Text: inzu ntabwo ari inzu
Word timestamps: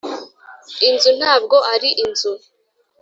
inzu 0.87 1.09
ntabwo 1.19 1.57
ari 1.73 1.89
inzu 2.03 2.31